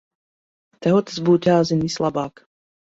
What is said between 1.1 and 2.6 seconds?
tas būtu jāzina vislabāk.